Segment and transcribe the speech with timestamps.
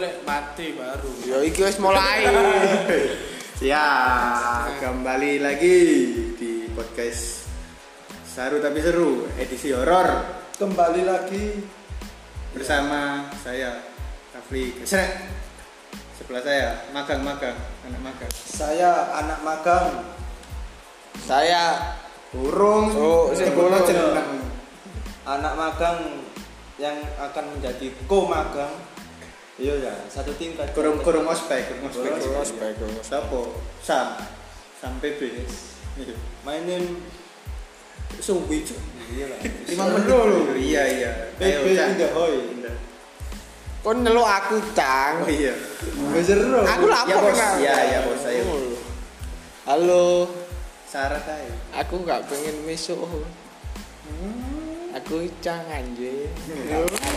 [0.00, 1.12] lek mati baru.
[1.28, 2.24] Ya iki wis mulai.
[3.60, 3.84] Ya,
[4.80, 5.76] kembali lagi
[6.40, 7.44] di podcast
[8.24, 10.24] Saru tapi seru edisi horor
[10.56, 11.60] kembali lagi
[12.56, 13.84] bersama saya
[14.32, 15.12] Rafli Gesrek.
[16.16, 17.52] Sebelah saya magang-magang,
[17.84, 18.32] anak magang.
[18.32, 20.08] saya anak magang
[21.20, 21.76] Saya
[22.32, 23.84] Burung, Oh, sing burung.
[23.84, 24.40] jeneng.
[25.28, 26.24] anak magang
[26.80, 28.72] yang akan menjadi ko magang
[29.60, 32.10] iya ya satu tingkat Kurung kurung ospek, kurung ospek.
[32.16, 33.12] Kurung ospek, kurung ospek.
[33.12, 33.40] Siapa?
[33.84, 34.08] Sam.
[34.80, 35.20] Sam PB.
[36.00, 36.16] Iya.
[36.42, 36.96] my name
[38.18, 38.80] Suwi cuk.
[39.12, 39.38] iya lah
[39.68, 40.38] Lima menit dulu.
[40.56, 41.12] Iya iya.
[41.36, 41.86] Ayo, PB Cak.
[41.86, 42.34] in the hoy
[43.80, 45.24] kon nyeluk aku, Cang.
[45.24, 45.56] Oh iya.
[46.20, 47.32] Seru Aku Ya, lapor Bos.
[47.32, 47.54] kenal.
[47.56, 48.44] Iya, iya, Bos, ayo.
[49.64, 50.28] Halo,
[50.84, 51.54] Syarat aja.
[51.80, 53.00] aku nggak pengen mesuk.
[53.00, 53.24] Aku
[55.42, 56.30] cang anjir.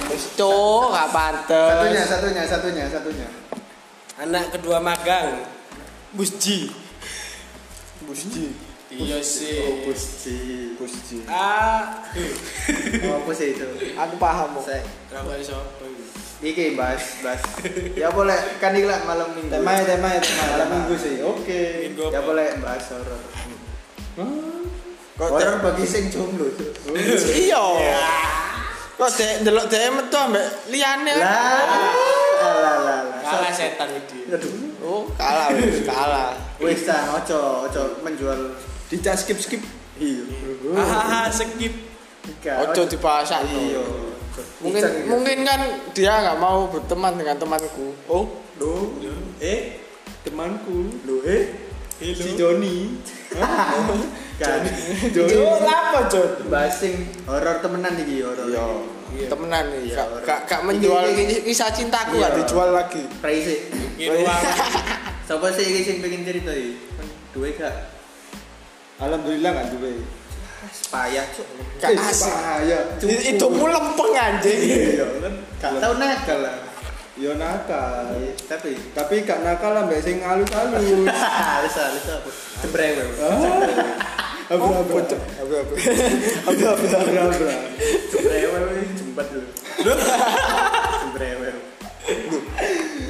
[0.09, 1.69] Wis cuk, gak pantes.
[1.69, 3.27] Satunya, satunya, satunya, satunya.
[4.17, 5.45] Anak kedua magang.
[6.13, 6.69] Busji.
[8.03, 8.53] busji
[8.93, 9.57] Iya Oh, sih.
[9.89, 10.37] Busji.
[10.77, 11.97] busji Ah,
[13.09, 13.65] Oh, apa sih itu?
[13.97, 14.69] Aku paham kok.
[14.69, 15.85] Saya kenapa iso apa
[16.45, 16.77] iki?
[16.77, 17.41] Bahas, bahas.
[17.97, 19.49] Ya boleh kan iki malam minggu.
[19.49, 21.25] tema tema malam minggu sih.
[21.25, 21.89] Oke.
[22.13, 24.52] Ya boleh bahas horor.
[25.13, 25.29] Kok
[25.61, 26.49] bagi sing jomblo.
[27.45, 27.63] Iya.
[28.97, 31.13] Kok dek ndelok dek metu ambek liyane.
[31.17, 31.61] Lah,
[32.41, 33.21] lah, lah, lah.
[33.21, 34.29] Kalah setan iki.
[34.33, 34.53] Aduh.
[34.83, 36.37] Oh, kalah wis, kalah.
[36.59, 38.53] Wis ta, ojo, ojo menjual
[38.91, 39.61] tidak skip skip
[39.97, 40.21] iya.
[40.77, 41.73] Hahaha skip.
[42.45, 43.57] Ojo dipasakno.
[43.57, 43.85] Iya.
[44.61, 45.05] Mungkin iya.
[45.09, 45.61] mungkin kan
[45.93, 47.93] dia nggak mau berteman dengan temanku.
[48.09, 48.97] Oh, lo
[49.41, 49.83] eh
[50.23, 51.51] temanku Loh, eh?
[51.99, 52.97] si Joni
[54.33, 54.59] Kan.
[55.13, 58.45] Joni apa Jon Bahas sing horor temenan iki, horor.
[58.45, 58.65] iya.
[59.07, 59.29] iki.
[59.29, 60.25] Temenan nih, Iya, gak, orang.
[60.25, 62.27] gak, gak menjual Iki- iki- kisah cintaku Iya.
[62.27, 63.03] gak dijual lagi.
[63.05, 64.41] Iki ruang.
[65.23, 66.73] Siapa sih iki sing pengen cerita iki?
[66.91, 67.75] Kan Duwe gak?
[68.95, 69.91] alhamdulillah kan duwe
[70.89, 71.47] Payah, Cuk.
[71.77, 72.31] Gak Eh, asik.
[72.31, 74.59] bahaya I- Hidupmu lempeng anjing.
[74.95, 75.33] Iya kan.
[75.59, 76.55] Gak tau nakal lah.
[77.13, 82.15] Yo nakal Iya, Tapi tapi gak nakal ambek sing halus-halus Lisa, Lisa.
[82.65, 83.09] Jembrewel.
[84.49, 85.73] Abu abu abu abu abu abu
[86.49, 87.45] abu abu
[88.11, 89.49] Jembrewel ini jembat dulu.
[89.83, 91.57] Jembrewel.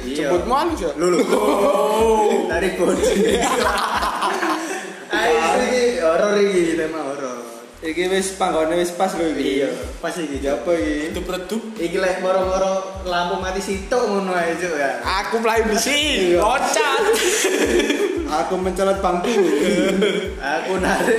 [0.04, 0.28] Iya.
[0.30, 0.90] Jemputmu halus ya?
[1.00, 1.18] Lulu.
[2.52, 3.14] Tarik kunci.
[5.14, 7.43] Ayo iki horor iki tema horor.
[7.84, 9.68] Iki wis panggone wis pas lho iki Iya,
[10.00, 10.40] pas iki.
[10.40, 11.62] Ya apa iki Redup-redup.
[11.76, 15.04] Iki lek moro-moro lampu mati situ ngono ae Cuk ya.
[15.24, 16.98] Aku melayu besi, kocak.
[18.24, 19.30] aku mencolot bangku
[20.56, 21.18] Aku narik.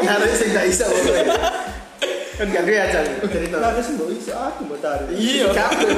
[0.00, 1.34] narik sing gak iso ngono.
[2.40, 3.56] Kan gak dia aja cerita.
[3.60, 5.50] lah wis mbok iso aku mbok tarik Iya.
[5.52, 5.88] Kabeh.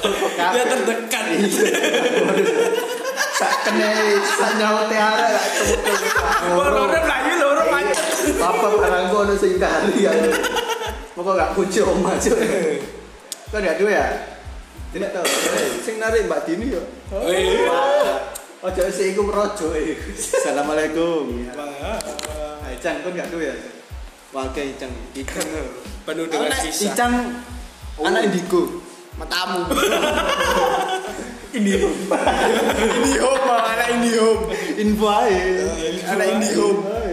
[0.00, 0.62] Dia Kabeh.
[0.72, 1.24] terdekat.
[3.38, 3.90] Sak kene
[4.24, 5.12] sak arek gak
[6.48, 7.47] Orang melayu loro macet.
[8.38, 10.12] Apa barangku ono sing kari ya.
[11.16, 12.38] Pokok gak kunci omah Cuk.
[13.50, 14.06] Kan gak duwe ya?
[14.88, 15.26] Tidak tahu.
[15.84, 16.82] sing narik Mbak Dini yo
[17.12, 17.68] Wih.
[18.58, 20.16] Ojo sik iku rojo iki.
[20.16, 21.46] Assalamualaikum
[22.66, 23.56] Ayo Cang, kon gak duwe ya?
[24.34, 24.92] Wakai Icang
[26.04, 26.92] penuh dengan kisah.
[26.92, 27.12] Icang
[28.04, 28.84] anak indigo
[29.18, 29.66] Matamu.
[31.48, 34.52] Ini Indihome, anak Indihome.
[34.76, 35.64] info ae
[36.04, 37.07] Anak Indihome.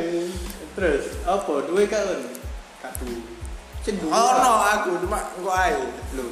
[0.75, 2.35] Terus apa duwe gak duwe.
[3.81, 4.11] Sing duwe.
[4.11, 5.79] Oh no, aku cuma engko ae.
[6.19, 6.27] Lho.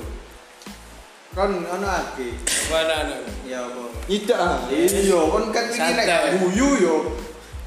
[1.31, 2.37] Kon ono ake.
[2.69, 3.17] Mana mana.
[3.47, 3.83] Ya apa?
[4.05, 4.69] Tidak.
[4.69, 6.95] Iya, kon kan iki nek guyu yo.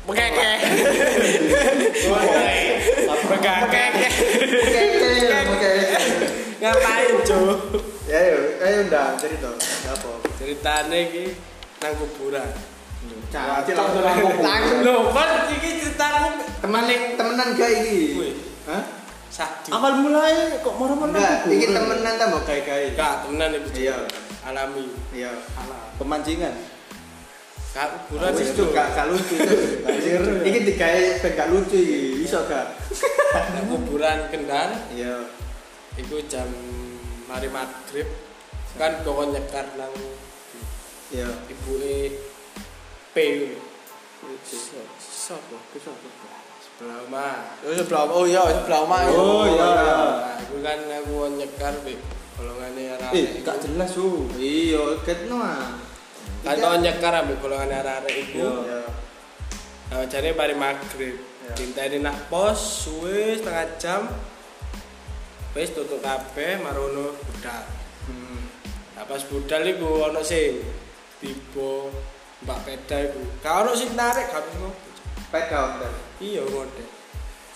[0.06, 0.50] Bekeke.
[3.26, 3.90] Begakek.
[4.70, 4.92] Oke,
[5.50, 5.72] oke.
[6.62, 7.38] Ngapain, Jo?
[8.06, 9.50] Ya yo, ayo ndang cerita.
[9.90, 10.12] Apa?
[10.38, 11.34] Ceritane iki
[11.82, 12.75] nang kuburan.
[13.26, 14.02] Cacil langsung
[14.40, 14.78] Langsung.
[14.86, 16.28] Lho, kan iki ceritaku
[16.62, 16.84] Teman
[17.18, 17.98] temenan gak iki?
[18.66, 18.82] Hah?
[19.26, 19.68] satu.
[19.68, 21.56] Awal mulai kok moro-moro Enggak, kuburan?
[21.60, 22.84] iki temenan ta mbok gawe-gawe.
[22.96, 23.68] Enggak, temenan itu.
[23.68, 23.80] Jo.
[23.82, 23.96] Iya.
[24.46, 24.84] Alami.
[25.12, 25.30] Iya.
[26.00, 26.54] pemancingan.
[27.76, 28.64] Gak kuburan Wis itu.
[28.64, 29.36] tuh gak gak lucu.
[30.40, 32.24] Iki digawe ben gak lucu iki.
[32.24, 32.66] Iso gak?
[33.68, 35.28] Kuburan Kendal Iya.
[35.96, 36.48] iku jam
[37.24, 38.04] mari maghrib
[38.76, 39.92] kan kawan nyekar nang
[41.08, 41.28] Iya.
[41.48, 42.16] ibuke
[43.16, 43.48] P
[45.00, 45.56] Sopo?
[46.76, 49.00] sebelah omah Oh, sebelah oh iya, sebelah omah.
[49.16, 49.68] Oh, iya.
[49.72, 51.96] Nah, iku kan aku nyekar be
[52.36, 54.28] golongane arah Eh, gak jelas su.
[54.36, 55.72] Iya, ketno ah.
[56.44, 58.80] kan kawan nyekar ambek golongane arah iku Iya.
[59.88, 61.52] Nah, jane mari maghrib Iya.
[61.56, 64.02] dinteni nak pos suwe setengah jam
[65.56, 67.64] wis tutup kabeh marono budal
[68.92, 70.60] Nah, pas budal iku ono sing
[71.24, 71.88] tiba
[72.44, 72.96] mbak peda.
[73.40, 74.74] Gak ono sing narik gak ono.
[75.32, 75.92] Peda onten.
[76.20, 76.84] Iya ngode.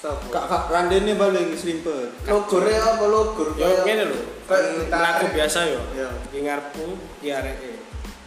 [0.01, 0.33] Sopo?
[0.33, 2.09] Kak kak randene paling slimpet.
[2.25, 3.53] Logore apa logur?
[3.61, 4.19] Yo ngene lho.
[4.49, 5.81] Kayak Laku biasa yo.
[5.93, 6.09] Iya.
[6.33, 6.87] Iki ngarepku
[7.21, 7.73] iki areke.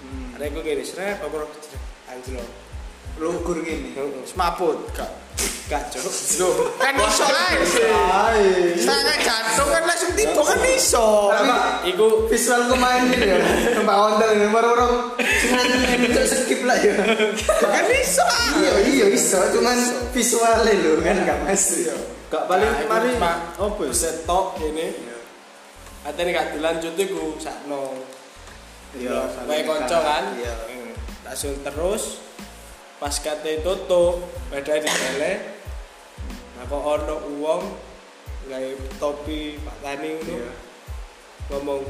[0.05, 0.37] Hmm.
[0.37, 1.47] Arekku ngene srep apa ora
[2.13, 2.45] anjlo.
[3.17, 3.97] Logur ngene.
[4.29, 5.09] Semaput gak.
[5.73, 6.05] Gak cok.
[6.37, 8.77] Loh, kan iso ae.
[8.77, 11.33] Sangat jantung kan langsung tiba kan iso.
[11.81, 13.41] Iku visual pemain ini ya.
[13.81, 15.17] Numpak ontel ini baru-baru
[15.97, 16.93] itu skip lah ya.
[17.57, 18.21] Kan iso.
[18.61, 19.77] Iya iya iso, cuman
[20.13, 21.97] visualnya lho kan gak masuk.
[22.29, 23.65] Kak paling Nah, mari apa ya?
[23.73, 24.93] Buset tok kene.
[26.05, 27.97] Atene gak dilanjut iku sakno.
[28.93, 30.23] Iya, Kayak kanca kan.
[30.37, 30.53] Iya.
[31.25, 32.21] Langsung terus
[33.01, 34.21] pas kate tutup,
[34.53, 35.33] padha ditele.
[35.33, 35.52] Nah
[36.73, 37.61] kok ono uang
[38.49, 40.33] gawe topi Pak Tani ngono.
[40.33, 40.53] Iya.
[41.53, 41.81] Ngomong,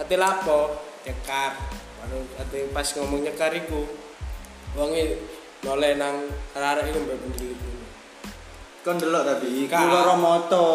[0.00, 0.72] "Ate lapo?"
[1.04, 1.52] Nyekar.
[2.00, 3.84] Baru ate pas ngomong nyekar iku.
[4.72, 5.20] Wonge
[5.68, 7.60] noleh nang arek iku mbek pendelik.
[8.82, 9.78] Kon delok tapi Kak.
[9.78, 10.66] Iku loro moto.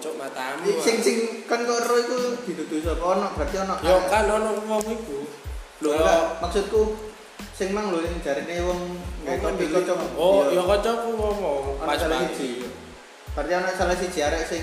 [0.00, 0.74] Cuk matamu.
[0.80, 2.16] Sing sing kan kok ro iku
[2.48, 3.74] dituduh sapa ono berarti ono.
[3.84, 5.18] Yo kan ono wong iku.
[5.84, 5.92] Lho
[6.40, 6.82] maksudku
[7.52, 8.80] sing mang lho sing jarine wong
[9.22, 9.86] kopi pendelik.
[9.86, 9.98] kocok.
[10.18, 10.58] Oh, Iya.
[10.58, 12.83] ya kancaku ngomong pas siji.
[13.34, 14.62] Berarti ono salah siji arek sing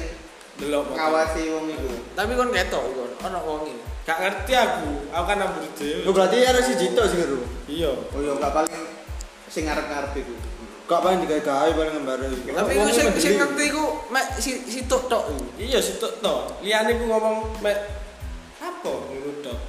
[0.59, 1.89] Delok ngawasi wong iku.
[2.12, 3.83] Tapi kon ketok iku ono wong iki.
[4.03, 4.89] Gak ngerti aku.
[5.15, 6.03] Aku kan nambur dhewe.
[6.03, 7.39] Lu berarti ada si Jito sih karo.
[7.71, 7.91] Iya.
[8.12, 8.83] Oh iya enggak paling
[9.47, 10.35] sing ngarep-ngarep iku.
[10.91, 12.27] Kak paling digawe-gawe paling ngembare.
[12.27, 15.31] Tapi iku sing sing ngerti iku mek si si tok tok.
[15.56, 16.35] Iya situ to.
[16.59, 17.77] Liyane ku ngomong mek
[18.59, 19.59] apa ngono tok.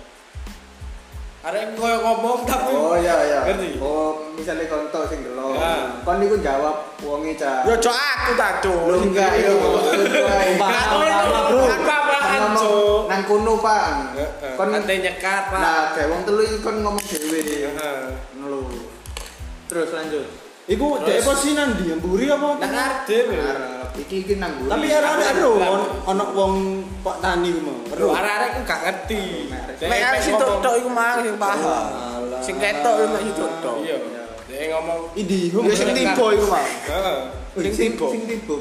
[1.42, 3.40] Arek koyo ngomong tapi Oh iya iya.
[3.42, 3.82] Ngerti?
[3.82, 5.58] Oh, misalnya konto sing delok.
[5.58, 5.90] Ya.
[6.06, 7.66] Kon niku jawab wonge cah.
[7.66, 8.82] Yo cok aku tak cok.
[8.86, 9.58] Lho enggak yo.
[9.58, 11.62] Ngono, bro.
[11.66, 13.00] Aku apaan, Cuk?
[13.10, 13.82] Nang kono, Pak.
[14.14, 14.54] Heeh.
[14.54, 15.58] Kon Ate nyekar, Pak.
[15.58, 17.42] Nah, kayak wong telu iki kon ngomong dhewe.
[17.42, 17.98] Heeh.
[18.38, 18.86] Ngono lho.
[19.66, 20.26] Terus lanjut.
[20.70, 22.62] Iku dek posisinan ndi mburi apa?
[22.62, 23.34] Nang ngarep dhewe.
[23.92, 24.52] Iki iki nang.
[24.68, 25.52] Tapi arek ero
[26.08, 26.52] ono wong
[27.04, 27.76] Pak Tani ku mau.
[27.92, 29.22] Lho arek-arek ku gak ngerti.
[29.76, 31.86] Dek Mek mek si tok iku mang sing paham.
[32.40, 33.76] Sing ketok yo mek si tok.
[33.84, 33.96] Iya.
[34.48, 35.68] Dek ngomong Idi hum.
[35.68, 36.68] Yo sing tiba iku mang.
[36.88, 37.18] Heeh.
[37.60, 38.06] sing sing tiba.
[38.08, 38.12] tiba.
[38.16, 38.56] Sing tiba.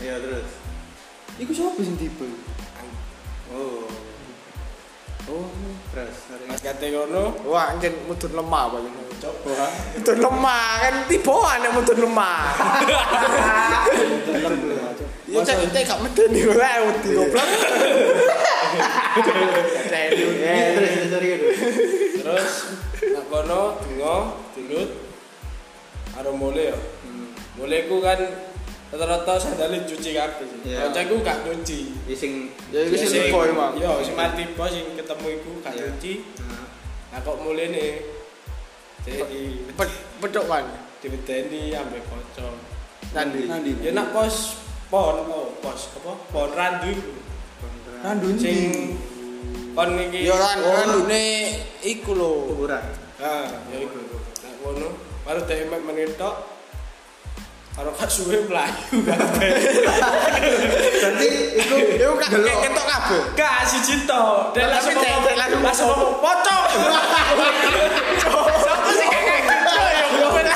[0.00, 0.48] Iya, terus.
[1.40, 2.28] Iku siapa sing tipe?
[3.52, 3.84] Oh.
[5.28, 5.46] Oh,
[5.92, 6.16] terus.
[6.48, 8.92] Pas kate ngono, Wah, anjen mudun lemah banget.
[9.20, 9.68] coba.
[9.94, 12.40] Mudun lemah kan tiboan nek mudun lemah.
[15.30, 17.48] Yo cek cek gak medeni wae wedi goblok.
[19.90, 20.92] Eh, terus
[22.18, 22.52] terus
[23.14, 24.16] nak kono dingo
[24.56, 24.90] dilut
[26.16, 26.78] karo mule ya.
[27.60, 28.20] Mule ku kan
[28.90, 30.46] rata-rata sandale cuci kabeh.
[30.66, 30.90] Iya.
[30.90, 31.80] Kancaku gak nyuci.
[32.10, 33.72] Ya sing Ya iku sing tiba iku mang.
[33.78, 35.86] Yo sing mati bos sing ketemu iku gak Iya.
[35.86, 36.12] nyuci.
[36.42, 36.66] Nah,
[37.10, 37.90] Nah kok mule nih.
[39.00, 39.64] Jadi
[40.20, 40.66] Pedok kan.
[41.00, 42.44] diwedeni ambek kanca.
[43.16, 43.48] Nandi.
[43.48, 43.72] Nandi.
[43.80, 44.60] Ya nak pos
[44.92, 46.12] pon oh pos apa?
[46.28, 46.92] Pon randu.
[48.04, 48.94] Randu Sing
[49.72, 50.76] kon iki Yo kan Oh.
[50.76, 51.24] andune
[51.80, 52.52] iku lho.
[52.52, 52.84] kuburan.
[53.16, 53.96] Ah, ya iku.
[54.44, 54.88] Nak ngono,
[55.24, 56.34] baru dhek mek menetok
[57.80, 59.50] karo gak suwe mlayu kabeh.
[61.00, 62.60] Berarti iku Yo gak delok.
[62.60, 63.20] ketok kabeh.
[63.32, 64.24] Gak siji to.
[64.52, 66.64] Dek Tapi langsung ngomong- langsung langsung ngomong pocong.
[68.20, 68.52] Sopo
[68.92, 70.52] sing kayak gitu yo ngono.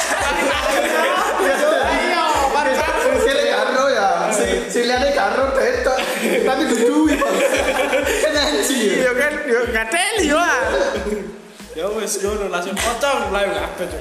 [1.88, 2.72] Ayo, baru
[3.25, 4.08] Sile karo ya.
[4.68, 5.98] Siliane karo tetok.
[6.44, 7.14] Tapi duduwi.
[8.20, 8.94] Kan anjing ya.
[9.00, 10.40] Yo kan yo ngateli yo.
[11.74, 13.86] Ya wis ngono langsung pocong mlayu kabeh.
[13.90, 14.00] Cuk.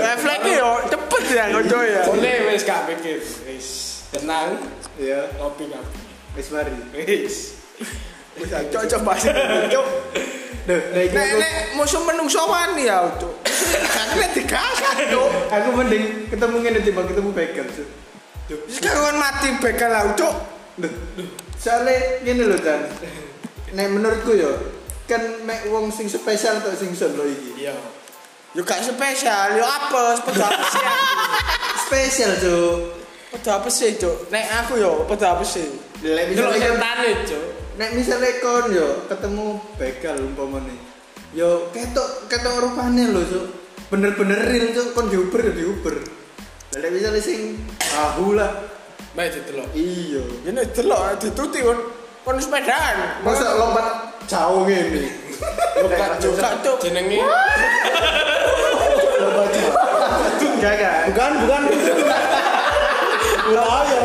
[0.00, 2.02] Refleksi yo cepet ya ngono ya.
[2.08, 3.20] Boleh wis gak mikir.
[3.20, 3.66] Wis
[4.08, 4.56] tenang,
[4.96, 5.92] Iya, kopi kabeh.
[6.40, 6.72] wis mari.
[6.96, 7.36] Wis.
[8.40, 9.28] Wis cocok bahasa.
[10.66, 13.44] Duh, nek Nek musuh menungso wani ya, Cuk.
[13.86, 15.30] Kakek digasak, Cuk.
[15.46, 17.66] aku mending ketemu ngene timbang ketemu begal.
[18.50, 18.60] Cuk.
[18.72, 20.34] Sekarang mati bekal lah, Cuk.
[20.80, 20.90] Duh,
[21.60, 22.82] soalnya ngene lho kan.
[23.76, 24.50] Nek menurutku yo
[25.06, 27.62] kan mek wong sing spesial atau sing solo iki.
[27.62, 27.74] Iya.
[28.56, 30.16] Yo gak spesial, yo apa?
[30.16, 30.86] Sepeda sih?
[31.86, 32.76] Spesial, Cuk.
[33.28, 34.32] Sepeda apa sih, Cuk?
[34.32, 35.66] Nek aku yo sepeda apa sih?
[36.00, 37.44] Lek misalnya setane, Cuk.
[37.76, 39.46] nek misalnya kon yo ketemu
[39.76, 40.76] begal umpamane.
[41.36, 43.46] Yo ketok ketok rupane lho, Cuk.
[43.92, 44.96] Bener-bener real, Cuk.
[44.96, 45.96] Kon diuber diuber.
[46.80, 48.72] Lek misalnya sing tahu lah.
[49.12, 49.68] Mek didelok.
[49.76, 50.24] Iya.
[50.48, 51.76] Ini delok dituti kon
[52.24, 53.20] kon sepedaan.
[53.20, 55.04] Masa lompat jauh ngene.
[55.82, 56.34] Bukan Cuk.
[56.38, 56.76] Gak, Cuk.
[56.82, 57.22] Jenenge
[59.16, 59.74] Lompat jauh.
[60.46, 61.00] Enggak kan?
[61.10, 61.62] Bukan, bukan.
[63.54, 64.00] Lah ya.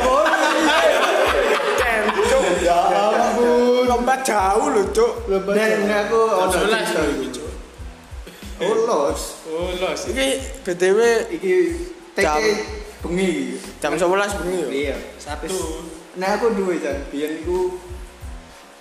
[1.80, 2.44] Cem, Cuk.
[2.62, 3.84] Ya ampun.
[3.90, 5.13] Lompat jauh lho, Cuk.
[5.28, 5.70] Nek
[6.08, 7.24] aku ono 11 cerita lho iku.
[7.25, 7.50] iki, Cuk.
[8.62, 9.22] Oh, los.
[9.50, 9.74] Oh.
[9.74, 10.28] Iki
[10.62, 11.00] BTW
[11.34, 11.54] Iki
[12.22, 12.44] Jam.
[13.01, 14.70] Bengi jam 11 bengi yo.
[14.70, 14.98] Iya.
[15.18, 15.90] Satu.
[16.22, 17.82] Nek aku duwe jan, biyen iku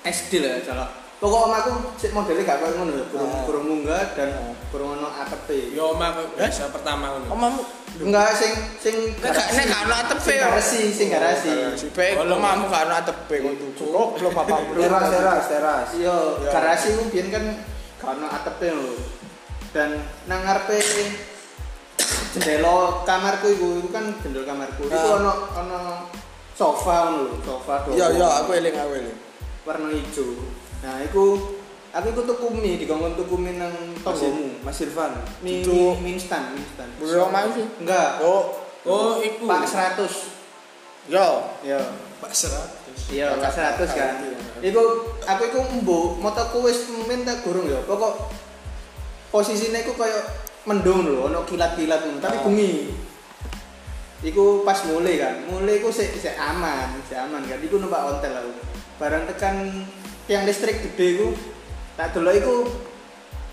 [0.04, 0.99] SD lah salah.
[1.20, 3.44] Pokok omaku sik modele gak koyo ngono burung Ah.
[3.44, 4.32] burung munggah dan
[4.72, 5.68] burung ono atepe.
[5.70, 7.28] Yo omah biasa pertama ngono.
[7.28, 7.60] Omamu
[8.00, 10.48] Enggak sing sing Nek gak- nek gak ono atepe ya.
[10.48, 11.52] garasi, sing garasi.
[11.76, 13.84] si bae omamu gak ono atepe kok tuku.
[13.86, 14.56] Goblok papa.
[14.72, 15.88] Teras, teras, teras.
[15.92, 16.50] Iya, Ya.
[16.50, 17.44] garasi ku biyen kan
[18.00, 18.96] gak ono atepe lho.
[19.70, 19.90] Dan
[20.24, 20.80] nang ngarepe
[22.32, 24.88] jendela kamarku iku, iku kan jendela kamarku.
[24.88, 25.20] Iku Ah.
[25.20, 25.80] ono ono
[26.56, 27.92] sofa ngono sofa doang.
[27.92, 29.18] Iya, iya, aku eling aku eling.
[29.60, 30.24] warna hijau.
[30.80, 31.24] Nah, iku
[31.90, 34.64] aku iku tuku mie, dikongkon tuku mie nang tonggomu.
[34.64, 35.12] Mas Irfan.
[35.44, 36.88] Mie, Itu- mie, mie instan, mie instan.
[36.96, 37.66] Bro mau sih.
[37.80, 38.42] Enggak, Oh,
[38.88, 39.44] Oh, iku.
[39.44, 40.32] Pak 100.
[41.04, 41.44] yo.
[41.60, 41.80] Iya.
[42.16, 43.12] Pak 100.
[43.12, 44.14] Iya, Pak 100 kan.
[44.24, 44.38] Iya.
[44.72, 44.80] Iku
[45.20, 47.80] aku iku mbok motoku wis minta gurung ya.
[47.84, 48.32] Pokok
[49.28, 50.16] posisine iku koyo
[50.64, 52.44] mendung lho, ono kilat-kilat tapi Ah.
[52.44, 52.92] bengi.
[54.20, 57.56] Iku pas mulai kan, mulai iku sik sik aman, sik aman kan.
[57.56, 58.52] Iku numpak ontel aku.
[59.00, 59.88] Barang tekan
[60.30, 61.34] tiang listrik gede iku,
[61.98, 62.54] tak delok iku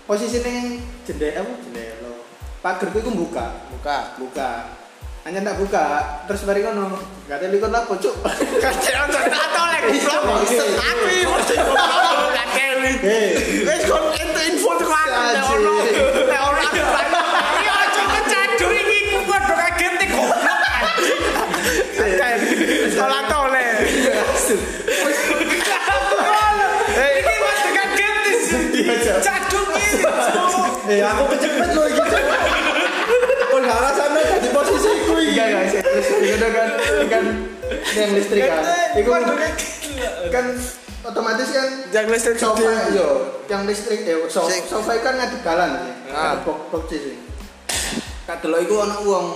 [0.06, 2.14] posisine jendela apa jendela.
[2.62, 4.14] Pagerku iku buka, Buka.
[4.14, 4.78] buka.
[5.26, 6.94] Hanya tak buka, terus bari kono,
[7.26, 8.14] gak teli kono apa cuk.
[8.62, 9.98] Kasih nonton tato lagi.
[10.06, 12.92] Aku iki mesti ngomong gak keli.
[13.02, 13.26] Hei,
[13.66, 15.74] Wes kon ente info tuh aku ono.
[16.30, 17.26] Nek ono aku banyak.
[17.58, 21.22] Iya aja kecadur iki ku padha kaget nek goblok anjing.
[22.94, 23.66] Salah tole.
[30.88, 32.00] Eh, aku kecepet loh iki.
[33.48, 35.32] Kon gak rasane di posisiku iki.
[35.36, 36.68] Iya guys, terus itu kan
[37.06, 37.24] kan
[37.94, 38.62] yang listrik kan.
[38.96, 39.08] Iku
[40.28, 40.44] kan
[41.04, 43.08] otomatis kan Yang listrik sofa yo,
[43.46, 45.94] yang listrik eh so, Sing- sofa kan ngadep dalan sih.
[46.12, 46.40] Ah.
[46.42, 47.16] Box box sih.
[48.24, 49.26] Kak delok iku ana wong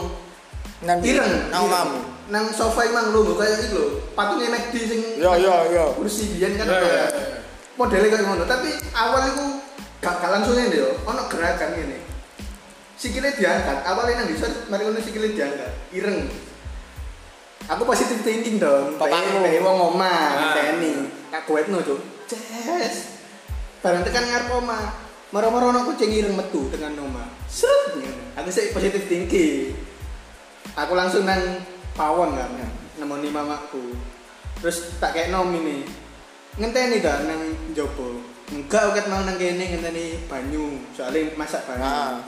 [0.83, 2.01] Nang ireng nang omamu.
[2.27, 4.03] Nang sofa emang lho kayak iki lho.
[4.13, 5.85] Patungnya McD sing Yo yo yo.
[5.95, 7.07] kursi biyen kan Ya, ya, ya.
[7.73, 9.62] modelnya kayak ngono tapi awal itu
[10.03, 11.99] gak, gak langsung ini yo ono gerakan ini
[13.03, 13.83] sikilnya diangkat.
[13.83, 15.71] Awalnya nang bisa mari ngono sikilnya diangkat.
[15.91, 16.31] Ireng.
[17.67, 19.43] Aku positif thinking dong Bapakmu.
[19.47, 20.55] pengen wong omah Ah.
[20.55, 21.99] teni tak kuetno cuk.
[22.31, 23.23] Ces.
[23.83, 24.83] Barang tekan ngarep omah
[25.35, 27.27] maro-maro ono kucing ireng metu dengan omah.
[27.51, 28.39] Set ngene.
[28.39, 29.75] aku sih positif thinking.
[30.79, 32.51] Aku langsung nang pawon kan
[32.97, 33.93] nemoni mamaku
[34.63, 35.85] terus tak kayak nom ini
[36.57, 37.41] ngenteni dah nang
[37.75, 40.77] jopo enggak uket mau nang kene ngenteni banyu.
[40.93, 41.81] Soalnya masak banyu.
[41.81, 42.21] Nah,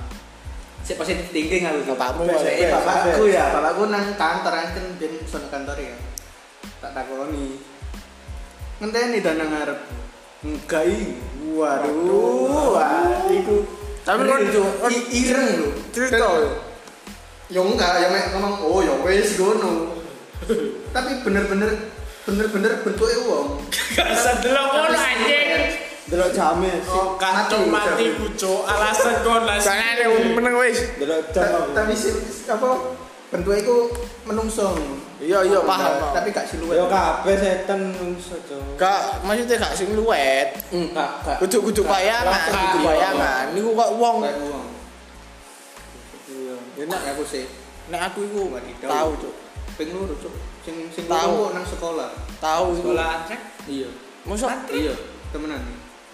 [0.80, 1.92] si positif thinking aku.
[1.92, 3.52] Bapakmu eh, bapakku ya.
[3.52, 3.92] Bapakku.
[3.92, 5.96] Nang kantor anjen ben sono kantor ya.
[6.80, 7.60] Tak takoni
[8.82, 9.80] ngenteni dah nang ngarep
[10.44, 10.84] enggak
[11.54, 13.64] waduh wah iku.
[14.04, 14.28] Tapi
[14.92, 16.20] I- ireng lho cerita.
[16.20, 16.60] Dan-
[17.48, 20.00] ya enggak ya mek ngomong oh ya wis ngono.
[20.92, 21.70] Tapi bener-bener
[22.24, 23.60] bener-bener bentuknya wong.
[23.96, 25.83] Gak sedelok ngono anjing.
[26.04, 26.84] Delok jame.
[26.84, 28.60] Oh, kacau mati kucuk.
[28.62, 29.56] Alasan kon lah.
[29.56, 30.78] soalnya ada meneng wis.
[30.96, 31.72] Delok jam.
[31.72, 32.12] Tapi si
[32.44, 32.68] apa
[33.32, 33.76] bentuknya itu
[34.22, 34.76] menungso
[35.14, 36.12] Iya iya paham.
[36.12, 38.76] tapi gak siluet Yo kabeh setan nungso, Cuk.
[38.76, 40.52] Gak, maksudnya gak sing luwet.
[40.68, 42.60] enggak enggak Kudu-kudu bayangan, Iya.
[42.68, 43.44] kudu bayangan.
[43.56, 44.16] Niku kok wong.
[46.26, 47.44] iya enak aku sih
[47.88, 48.42] Nek aku iku
[48.80, 49.34] tahu, Cuk.
[49.74, 51.50] ping loro cuk sing sing Tahu.
[51.50, 52.66] nang sekolah Tahu.
[52.76, 53.40] Sekolah antrek.
[53.66, 53.88] iya
[54.22, 54.92] Mosok iya
[55.30, 55.62] temenan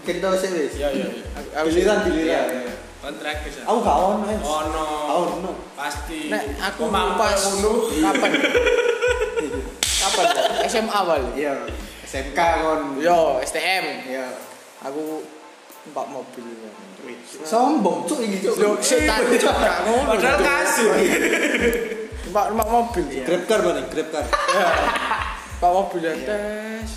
[0.03, 1.25] cerita wis wis Iya iya iya.
[1.55, 2.47] aku Giliran iya giliran.
[2.49, 3.65] iya Kontrak bisa.
[3.65, 4.25] Aku gak ono.
[4.27, 4.39] eh.
[4.39, 4.87] Ono.
[5.09, 5.51] Ono.
[5.73, 6.29] Pasti.
[6.29, 7.89] Nek aku mampu pas ngono.
[7.89, 8.31] kapan?
[9.81, 10.27] Kapan?
[10.67, 11.23] SMA awal.
[11.33, 11.57] iya
[12.03, 13.85] SMK kon Yo, STM.
[14.05, 14.29] iya
[14.83, 15.25] Aku
[15.83, 16.45] numpak mobil.
[17.41, 20.11] sombong cuk ini cuk Yo, sik tak cuk gak ngono.
[20.11, 20.89] Padahal kasih.
[22.27, 23.05] numpak numpak mobil.
[23.23, 23.81] Grab car mana?
[23.87, 24.25] Grab car.
[24.29, 26.25] Numpak mobil ya Iya.
[26.27, 26.91] tes.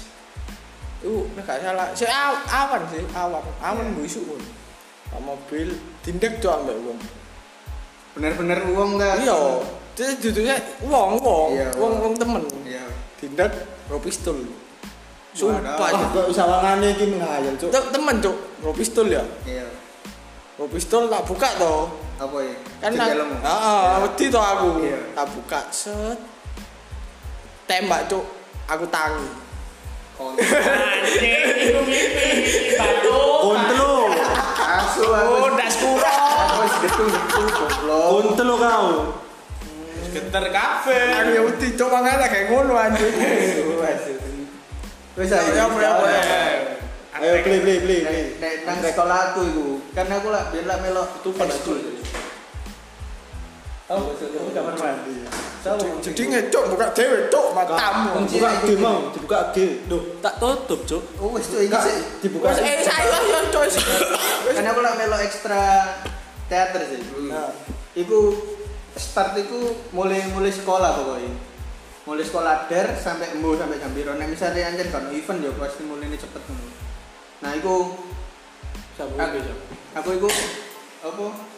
[1.03, 1.87] Itu nek gak salah.
[1.91, 3.43] Si aw- awan sih, awan.
[3.59, 4.39] Awan mbok isuk pun.
[5.13, 5.69] Mobil
[6.01, 6.99] dindek cuk ambek wong.
[8.13, 9.35] bener-bener uang kan Iya.
[9.93, 12.45] Terus duduknya wong wong, Iya, wong temen.
[12.61, 12.85] iya
[13.17, 13.49] Tindak
[13.87, 14.37] ro pistol.
[15.33, 15.89] Sumpah.
[15.89, 16.13] Cuk.
[16.13, 17.69] Kok usawangane iki menghayal, Cuk.
[17.69, 19.25] Tem- Temen cuk, ro pistol ya.
[19.43, 19.65] iya
[20.55, 21.89] Ro pistol tak buka toh.
[22.15, 22.91] apa ya Kan.
[22.93, 23.97] Heeh, Iya.
[24.01, 24.69] wedi toh aku.
[24.79, 24.99] Iya.
[25.13, 26.19] Tak buka set.
[27.65, 28.23] Tembak cuk,
[28.65, 29.27] aku tangi.
[30.13, 32.29] Anjing, itu mimpi
[32.77, 33.17] batu.
[33.41, 34.13] Kontelo.
[34.61, 38.87] asu aku Oh, aku wis gedung gedung goblok kau.
[40.13, 40.99] Geter kafe.
[41.17, 43.13] Aku ya wedi cuk makanya kayak ngono anjing.
[45.17, 46.83] wis Ya, ya, ya, ya.
[47.13, 47.97] Ayo beli beli beli.
[48.41, 51.53] Nek nang sekolah aku iku, kan aku lah lah melok Itu pada
[54.53, 55.15] kamar mandi.
[56.03, 58.27] Jadi ngecok buka cewek cok matamu.
[58.27, 58.49] Buka.
[58.67, 59.87] G mau, dibuka G.
[59.87, 61.03] Duh, tak tutup, Cuk.
[61.23, 61.97] Oh, wis tuh iki sih.
[62.19, 62.51] Dibuka.
[62.51, 63.63] Wes eh saya yo cok.
[64.51, 65.63] Kan aku lah melok ekstra
[66.51, 66.99] teater sih.
[67.31, 67.49] Nah,
[67.93, 68.33] Iku
[68.97, 71.31] start iku mulai mulai sekolah pokoknya.
[72.03, 73.93] Mulai sekolah der sampai embu sampai jam.
[73.93, 76.41] Nek misalnya anjen kan event ya pasti mulai ini cepet.
[77.45, 77.53] Nah,
[78.93, 79.37] Sabu aku,
[79.97, 80.29] aku iku
[81.01, 81.52] apa?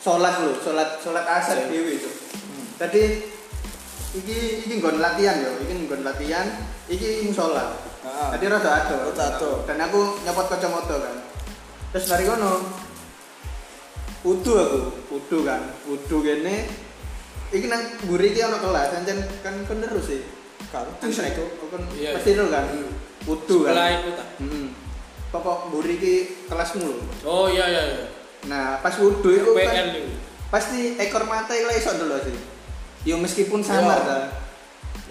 [0.00, 2.08] Sholat lho, sholat sholat asar dewe itu.
[2.80, 3.20] Tadi
[4.16, 6.48] iki iki nggon latihan yo, iki nggon latihan,
[6.88, 7.76] iki musola.
[8.00, 8.28] Heeh.
[8.32, 8.96] Tadi rada ado.
[9.12, 9.50] Rada ado.
[9.68, 11.16] Dan aku nyopot kacamata kan.
[11.92, 12.52] Terus dari kono
[14.20, 14.80] Udu aku,
[15.16, 16.68] udu kan, udu kene.
[17.56, 20.20] Iki nang mburi iki ana kelas, ancen kan kon terus sih.
[20.68, 22.40] Kalau Nang itu, kon Iya, pasti iya.
[22.44, 22.64] ro kan.
[23.24, 23.96] Udu Sebelah kan.
[23.96, 24.28] itu tak.
[24.44, 24.66] Heeh.
[25.32, 26.14] Pokok mburi iki
[26.52, 27.04] kelasmu lho.
[27.24, 28.06] Oh iya iya iya.
[28.48, 30.16] Nah, pas iku PL kan itu.
[30.48, 32.36] pasti ekor mata iku iso dulu sih.
[33.04, 34.18] Yo meskipun samar ta.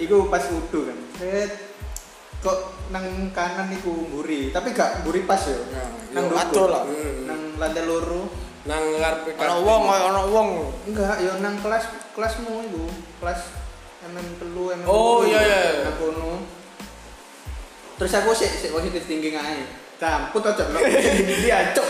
[0.01, 0.97] Iku pas udu kan.
[1.19, 1.51] Set
[2.39, 5.59] kok nang kanan iku mburi, tapi gak mburi pas yo.
[5.69, 6.41] Nah, nang yo dhuwur.
[6.41, 6.83] ado lah.
[7.27, 8.23] Nang lantai loro.
[8.67, 10.49] Nang ngarepe Ana wong koyo ana wong.
[10.89, 12.83] Enggak, yo nang kelas kelasmu itu,
[13.23, 13.39] kelas
[14.09, 15.61] MM telu, MM Oh, iya, iya.
[15.87, 16.43] Nang kono.
[17.99, 19.63] Terus aku sik sik positif thinking ae.
[19.99, 20.79] Camput aja lho.
[21.43, 21.89] Dia cok.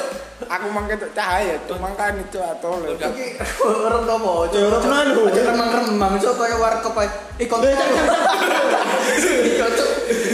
[0.50, 2.82] Aku mangke tok cahaya, cok mangkane cok atol.
[2.82, 3.14] Udah.
[3.14, 3.38] Iki
[3.86, 5.30] orang to po, Ya, orang tenan lho.
[5.30, 7.06] Aja remang-remang cok kaya warkop ae.
[7.38, 7.62] Eh kok.
[7.62, 7.86] Iya
[9.70, 9.90] cok.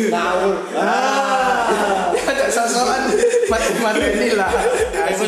[0.08, 0.48] Tahu.
[0.79, 2.15] Ah.
[2.32, 3.12] Ada sosokan
[3.51, 4.48] mati-mati lah.
[5.12, 5.27] Aku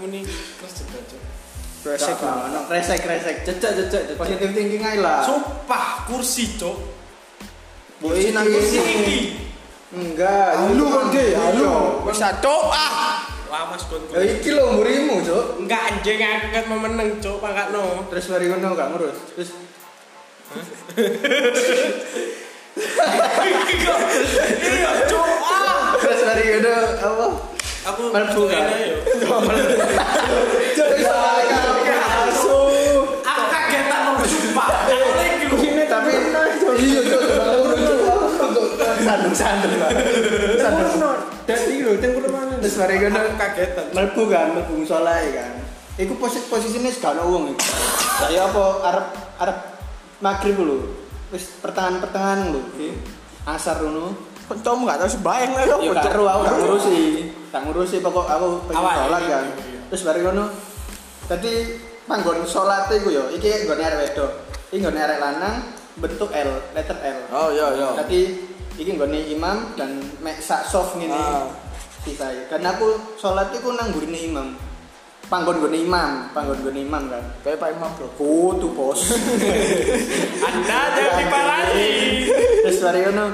[0.00, 1.20] muni terus juga, Cuk.
[1.90, 2.46] Resek lah.
[2.48, 3.36] ono, Resek resek.
[3.44, 4.02] Jejak jejak.
[4.14, 5.26] Positif thinking ae lah.
[5.26, 6.78] Sumpah kursi, Cuk.
[7.98, 9.18] Kursi nang Kursi iki.
[9.90, 10.54] Enggak.
[10.54, 11.70] Halu kan, Ge, halu.
[12.06, 13.26] Wis cok ah.
[13.50, 14.06] Wah, Mas Gon.
[14.14, 15.66] Ya iki lho murimu, Cuk.
[15.66, 18.06] Enggak anjing aku kan mau meneng, Cuk, pakakno.
[18.06, 19.18] Terus mari ngono gak ngurus.
[19.34, 19.50] Terus
[24.70, 25.26] Iya, Cuk.
[25.42, 25.98] Ah.
[25.98, 27.26] terus mari ngono apa?
[27.90, 28.62] Aku Melbu kan?
[28.70, 28.98] kene yo.
[39.00, 39.72] Sandung sandung.
[40.60, 41.18] Sandung.
[41.48, 42.54] Dan iki lho, teng kulo mana?
[42.62, 43.86] Terus mari Aku kagetan.
[43.90, 45.50] melbu kan, melbu musola ya kan.
[45.98, 47.64] Iku posisi posisinya ono wong iku.
[48.22, 49.06] Kayak apa arep
[49.42, 49.58] arep
[50.22, 50.78] maghrib lho.
[51.34, 52.62] Wis pertengahan-pertengahan lho.
[53.48, 54.14] Asar ngono.
[54.50, 56.98] Kancamu gak tau sembayang lah Ya gak ero aku gak ngurusi.
[57.54, 59.44] Gak ngurusi pokok aku pengen sholat kan.
[59.90, 60.44] Terus bareng ngono.
[61.30, 61.52] Tadi
[62.10, 64.30] panggon sholat iku yo, iki nggone arek wedok.
[64.74, 67.18] Iki nggone arek lanang bentuk L, letter L.
[67.34, 67.88] Oh iya iya.
[67.98, 68.20] Tadi
[68.78, 71.16] iki nggone imam dan mek sak soft ngene.
[71.16, 71.50] Ah.
[72.06, 72.48] Sisai.
[72.48, 74.48] Karena aku sholat iku nang gurine imam.
[75.30, 77.22] Panggon gone imam, panggon gone imam kan.
[77.46, 78.10] Kayak Pak Imam bro.
[78.18, 78.98] Kudu bos.
[80.50, 81.90] Anda jangan diparahi.
[82.66, 83.26] Terus bareng ngono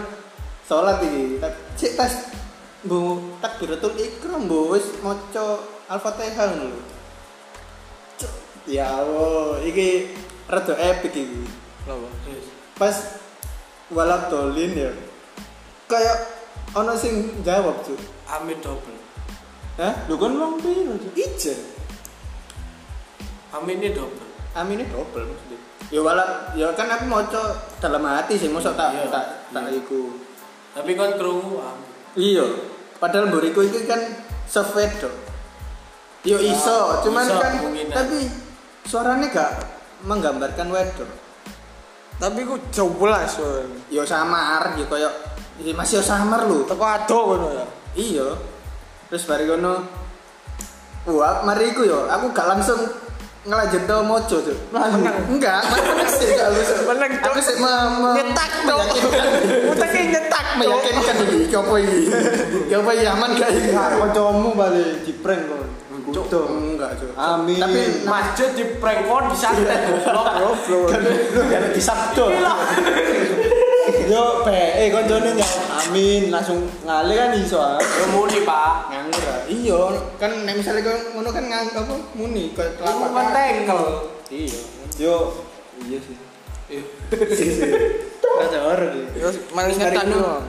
[0.69, 1.41] sholat iki.
[1.41, 2.15] Tak- Cek tas
[2.87, 6.81] Bu takbiratul ikram Bu wis maca Al-Fatihah ngono
[8.67, 10.11] Ya Allah, iki
[10.51, 11.43] rada epic iki.
[11.87, 12.11] Kenapa?
[12.77, 12.97] Pas
[13.95, 14.91] walak dolin ya.
[15.87, 16.19] Kayak
[16.75, 17.97] ono sing jawab, Cuk.
[18.27, 18.99] Amin double.
[19.79, 19.95] Hah?
[20.11, 20.99] Lho kan wong piro?
[21.15, 21.59] Ijen.
[23.55, 24.27] Aminnya double.
[24.59, 25.59] Aminnya double maksudnya.
[25.95, 29.07] Ya walak, ya kan aku maca dalam hati sih, mosok tak Iya.
[29.07, 30.19] tak tak iku.
[30.75, 31.63] Tapi kan krungu.
[32.19, 32.43] Iya.
[32.99, 34.03] Padahal mburiku itu kan
[34.51, 35.13] sevedo.
[36.27, 37.53] Yo iso, cuman iso, kan
[37.95, 38.19] tapi
[38.83, 39.51] suaranya gak
[40.03, 41.26] menggambarkan wedok.
[42.17, 43.69] Tapi ku jelas son.
[43.93, 45.11] Yo samar, yo koyo
[45.61, 46.65] ya masih yo samar lho.
[46.65, 47.67] Teko ado ngono ya.
[47.97, 48.29] Iya.
[49.13, 50.05] Terus bari ngono
[51.07, 52.83] Wah, mari iku yo, aku gak langsung
[53.47, 54.59] ngelanjut to mojo tuh.
[54.75, 55.23] Menang.
[55.31, 56.83] Enggak, menang sih gak langsung.
[56.83, 57.11] Menang.
[57.31, 59.27] Aku sih me, me, Nyetak meyakinkan.
[59.71, 62.01] Utake nyetak meyakinkan apa iki?
[62.67, 63.71] Iki apa iki aman gak iki?
[63.71, 65.66] Kancamu balik di prank kon.
[66.07, 66.41] Kudu.
[66.47, 67.11] Enggak, Cuk.
[67.19, 67.59] Amin.
[67.59, 70.27] Tapi Masjid di prank kon di santet goblok.
[71.35, 72.31] lu gak di sabdo.
[74.07, 77.79] Yo, pe, eh koncone jawab amin, langsung ngale kan iso ah.
[77.79, 78.91] Yo muni, Pak.
[78.91, 79.41] nganggur ah.
[79.51, 79.79] Iya,
[80.19, 83.81] kan nek kau ngono kan ngang apa muni ke Aku telapak kan tengkel.
[84.31, 84.59] Iya.
[84.99, 85.17] Yo,
[85.87, 86.17] iya sih.
[88.67, 89.23] Horor iki.
[89.23, 90.45] Yo malah Terus ngono, doang.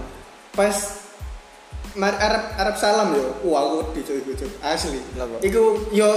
[0.58, 0.78] Pas
[1.98, 3.26] Arab Arab salam yo.
[3.50, 4.50] Wah, aku wedi cuy.
[4.62, 5.02] Asli.
[5.14, 5.42] Kenapa?
[5.42, 6.10] Iku yo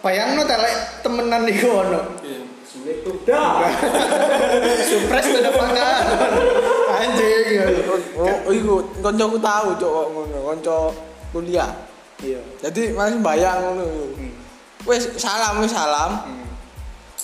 [0.00, 2.00] bayangno ta lek temenan iku ono.
[2.24, 2.46] Iya.
[4.88, 6.02] Surprise pada pangan.
[6.96, 7.58] Anjing.
[8.16, 10.76] Oh, iku kancaku tahu cok ngono, kanca
[11.34, 11.70] kuliah.
[12.22, 12.40] Iya.
[12.62, 13.84] Jadi masih bayang ngono.
[14.14, 14.32] Hmm.
[14.86, 16.24] Wis salam wis salam.
[16.24, 16.46] Hmm.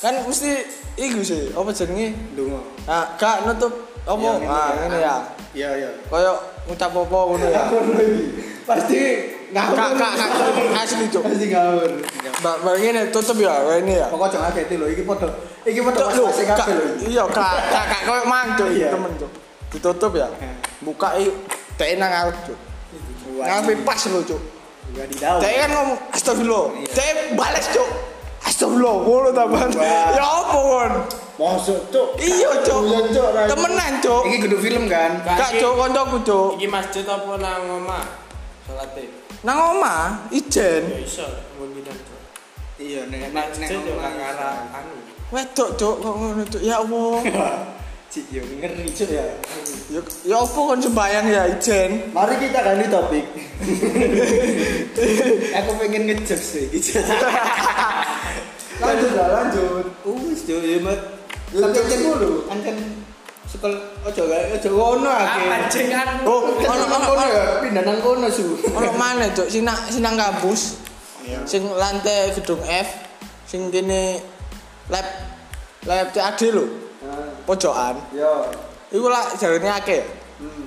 [0.03, 0.67] Kan mesti
[0.99, 2.11] iku sih, apa jenenge?
[2.35, 2.59] Dungo.
[2.91, 3.71] Nah, gak nutup
[4.03, 4.19] apa?
[4.19, 5.17] Iya, Ah, ngene ya.
[5.55, 5.91] Iya, iya.
[6.11, 6.37] Kayak
[6.69, 7.63] ngucap apa ngono ya.
[8.63, 8.99] Pasti
[9.53, 9.77] ngawur.
[9.77, 10.31] Kak, kak,
[10.79, 11.23] asli cok.
[11.27, 11.91] Pasti ngawur.
[12.43, 14.07] Mbak, mbak ngene tutup ya, kayak ini ya.
[14.09, 15.29] Pokok jangan hati lho, iki padha.
[15.63, 16.85] Iki pas-pase kak, kabeh lho.
[17.07, 18.89] iya kak, kak, kak, kowe mang cok, Iya.
[18.95, 19.31] temen cok.
[19.73, 20.29] Ditutup ya.
[20.43, 20.55] Eh.
[20.83, 21.27] Buka i,
[21.79, 22.59] teh nang ngarep cok.
[23.43, 24.43] Ngarep pas lho cok.
[24.93, 25.37] Enggak didau.
[25.39, 26.67] Teh kan ngomong astagfirullah.
[26.79, 26.89] Iya.
[26.95, 27.89] Teh bales cok.
[28.43, 29.71] Astagfirullah, ngono ta Bang.
[29.79, 30.93] Ya apa kon?
[31.91, 32.09] Cuk.
[32.23, 32.81] Iya cok.
[32.87, 34.23] Iya, Cuk, ra- Temenan cok.
[34.31, 35.23] Iki kudu film kan?
[35.27, 36.49] Kak cok koncoku cok.
[36.59, 38.05] Iki masjid apa nang omah?
[38.67, 39.05] Salate.
[39.43, 40.83] Nang omah ijen.
[40.87, 41.27] Ya iso
[41.59, 42.19] mungkinan tuh.
[42.79, 44.95] Iya, nek nek yo nang arah anu.
[45.35, 46.63] Wedok cok kok ngono cok.
[46.63, 47.19] Ya Allah.
[48.13, 49.25] Cik, yo ngeri Cuk ya.
[49.89, 52.13] Ya ya apa kon sembayang ya ijen.
[52.13, 53.25] Mari kita ganti topik.
[55.59, 56.69] Aku pengen ngejek sih.
[58.83, 59.87] lanjut lah, lanjut.
[60.05, 60.99] Wis yo yo mat.
[61.53, 62.59] Tapi kan dulu, kan
[63.45, 63.73] sekol
[64.09, 65.47] ojo gak ojo ngono akeh.
[65.53, 66.09] Apa jengan?
[66.25, 68.57] Oh, Kan ono kono ya, pindah nang kono su.
[68.73, 70.81] ono mana cok sing nang sing nang kampus.
[71.47, 72.89] Sing lantai gedung F,
[73.47, 74.19] sing kene
[74.91, 75.07] lab
[75.87, 76.65] lab CAD lho,
[77.47, 78.01] pojokan.
[78.17, 78.49] Yo.
[78.91, 80.03] Iku lah jarene akeh.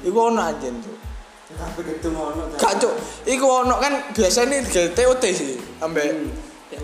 [0.05, 0.79] Iku ono anjen
[2.05, 2.53] ngono.
[2.59, 2.93] Gak cok,
[3.25, 6.11] iku ono kan biasanya di TOT sih, ambek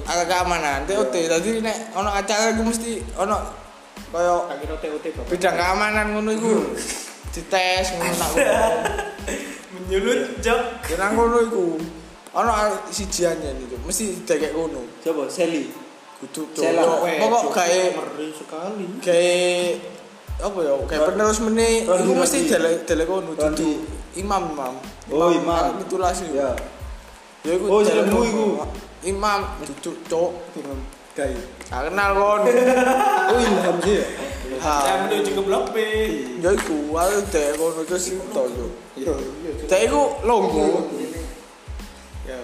[0.08, 1.15] agak keamanan TOT.
[1.15, 3.38] Tadi nek ono acara iku mesti ono
[4.12, 6.51] Tak kira TOT bidang keamanan ngono iku
[7.32, 8.32] dites ngono nak.
[9.71, 10.62] Menyulut jok.
[10.91, 11.65] Ya nang ngono iku.
[12.32, 12.51] Ono
[12.91, 14.84] siji anjen itu, mesti dikek ngono.
[15.04, 15.67] Coba Sally.
[16.21, 16.99] Kudu Sela, cok.
[17.04, 17.82] weh, Pokok gawe
[18.36, 18.86] sekali.
[19.01, 19.36] gawe
[20.41, 20.73] apa ya?
[20.89, 23.69] Kayak penerus meni iku mesti delek delek ngono dudu
[24.19, 24.73] imam imam.
[25.12, 25.80] Oh, imam.
[25.80, 26.32] Itu lah sih.
[26.36, 26.51] Ya.
[27.41, 28.30] Ya iku Oh, delek jenengmu ngono.
[28.30, 28.45] iku.
[29.04, 30.32] Imam duduk cok.
[31.12, 31.41] Kayak.
[31.65, 32.41] Gak kenal kon.
[32.45, 34.06] Oh, ilham sih ya.
[34.62, 34.73] Ha.
[34.80, 35.77] Saya menuju ke blok B.
[36.38, 38.65] Ya iku, aku dek ngono terus to yo.
[38.93, 39.51] Iya, iya.
[39.65, 40.86] Dek iku longgo.
[42.23, 42.38] Ya.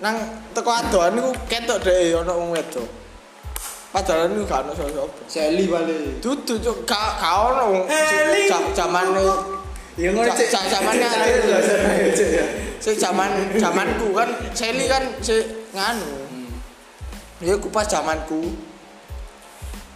[0.00, 0.16] Nang
[0.50, 2.88] teko adoan iku ketok dek ono wong wedok.
[3.88, 5.20] Padahal iku gak ono sapa-sapa.
[5.28, 6.24] Sally balik.
[6.24, 8.48] Dudu cok gak gak ono wong Heli.
[8.48, 9.20] ja- zamane
[9.98, 10.48] Ya ngono Ja- cek.
[10.48, 10.70] ja-
[12.78, 12.82] ya.
[12.82, 15.34] sing zaman zamanku kan Sally kan si
[15.74, 16.14] nganu.
[17.42, 18.54] Ya iku pas zamanku.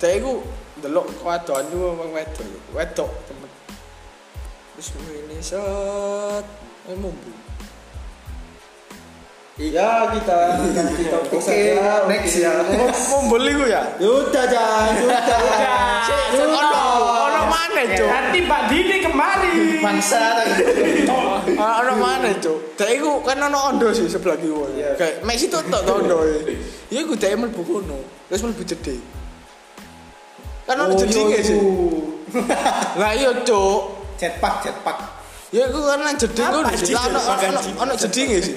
[0.02, 0.42] Dek iku
[0.82, 2.48] ndelok kok adoan iku wong wedok.
[2.74, 3.50] Wedok temen.
[4.74, 6.46] Wis ngene set.
[6.90, 7.30] Eh mumbu.
[9.60, 12.08] Ya kita ganti topik Oke, saja.
[12.10, 12.50] next ya.
[13.12, 13.94] Mumbul iku ya.
[14.00, 14.96] Sudah Jan.
[16.02, 16.82] Sik ono
[17.30, 18.08] ono maneh, Cuk.
[18.10, 19.54] Nanti Pak Dini kembali.
[19.78, 20.42] Bangsa
[21.62, 22.74] Ono ono maneh, Cuk.
[22.74, 24.66] Dek iku kan ono ondo sih sebelah kiwa.
[24.74, 24.98] Iya.
[24.98, 26.42] Kayak mek situ tok to ondoe.
[26.90, 27.98] Ya iku dek mlebu kono.
[28.26, 29.02] Terus mlebu jeding.
[30.66, 31.58] Kan ono jedinge sih.
[33.00, 33.80] Lah iya, Cuk.
[34.18, 34.98] Jetpack, jetpack.
[35.54, 38.54] Ya iku kan nang sih Lah ono ono ono jedinge sih.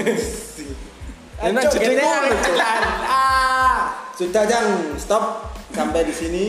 [1.38, 2.58] Cuk, jeding kita kono, Cuk.
[3.06, 3.80] Ah.
[4.16, 6.46] Sudah Jan, stop sampai di sini.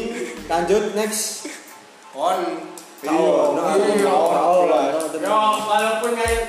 [0.49, 1.51] Lanjut next.
[2.16, 2.76] On.
[3.07, 4.16] Iya, nah, Iya,
[4.66, 4.85] lah.
[5.16, 6.42] Yo, walaupun kayak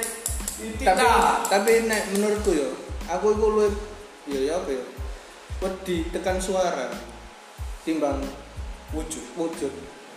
[0.78, 1.04] Tapi
[1.52, 2.70] tapi nek menurutku yo,
[3.06, 3.74] aku iku luwih
[4.26, 4.84] yo ya apa yo?
[5.60, 6.90] Wedi tekan suara
[7.84, 8.24] timbang
[8.92, 9.24] wujud.
[9.36, 9.74] wujud.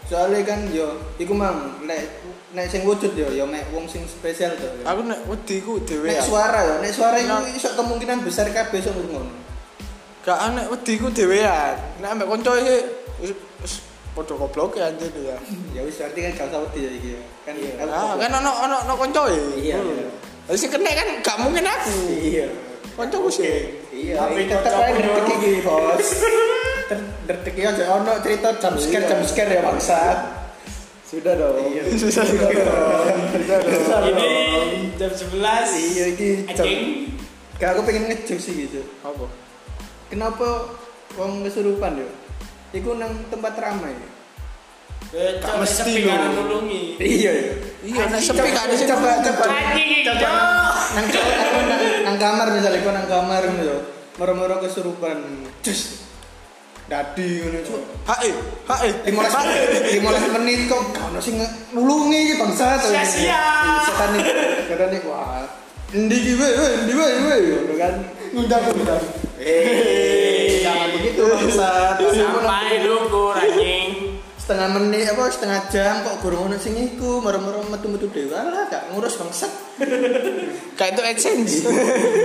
[0.06, 2.22] Soalnya kan yo iku mang nek
[2.54, 4.68] nek sing wujud yo yo mek wong sing spesial to.
[4.86, 6.24] Aku nek wedi ku dhewe Nek ya.
[6.24, 9.32] suara yo, nek suara iku iso kemungkinan besar kabeh iso ngono.
[10.22, 11.76] Gak aneh wedi ku dhewean.
[12.00, 12.76] Nek ambek kanca iki
[14.10, 15.36] padha goblok ya anjir ya.
[15.70, 17.20] Ya wis berarti kan gak usah wedi ya iki ya.
[17.46, 19.38] Kan aku Ah, kan ono ono ono kanca e.
[19.60, 20.06] Iya, iya.
[20.44, 21.94] Lah sing kena kan gak mungkin aku.
[22.10, 22.46] Iya.
[22.98, 23.80] Kancaku sih.
[23.90, 25.14] Iya, Tapi tetep ae dong.
[25.16, 26.08] detik iki, Bos.
[27.30, 30.18] Iki aja ono cerita jam scare jam scare ya bangsat.
[31.06, 31.56] Sudah dong.
[31.64, 31.82] Iya.
[32.02, 32.50] Susah dong.
[34.10, 34.30] Ini
[34.96, 35.38] jam 11.
[35.94, 36.66] Iya iki jam.
[37.56, 38.80] Gak aku pengen ngejek sih gitu.
[39.00, 39.28] Apa?
[40.08, 40.48] Kenapa
[41.14, 42.08] wong kesurupan yo?
[42.70, 43.94] Iku nang tempat ramai.
[45.10, 46.10] Eh, Gak coba mesti lho.
[46.14, 46.82] kan nulungi.
[47.02, 47.54] Iya iya.
[47.82, 49.44] Iya, nek sepi gak ada coba coba
[50.06, 50.28] coba
[50.94, 51.06] nang,
[52.06, 53.76] nang, kamar misalnya kau nang kamar ngono.
[54.22, 55.18] Moro-moro kesurupan.
[55.66, 56.06] Cus.
[56.86, 57.82] Dadi ngono cuk.
[58.06, 58.30] Hae,
[58.70, 58.88] hae.
[59.10, 61.42] 15 15 menit kok gak ono sing
[61.74, 62.94] nulungi bangsa tuh.
[62.94, 63.42] Sia-sia.
[63.90, 64.22] Setan nih.
[64.70, 65.42] Setan nih wah.
[65.90, 67.94] Endi ki we, endi we, we ngono kan.
[68.30, 69.02] Ngundang ngundang.
[69.42, 70.29] Eh, jangan
[70.92, 71.70] begitu bangsa.
[71.96, 73.90] Sampai lugu anjing.
[74.40, 78.90] setengah menit apa setengah jam kok gurung ono sing iku merem-merem metu-metu dhewe lah gak
[78.90, 79.46] ngurus bangsat
[80.74, 81.52] Kayak itu exchange.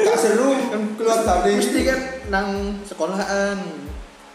[0.01, 2.47] gak seru kan keluar dari mesti kan nang
[2.81, 3.61] sekolahan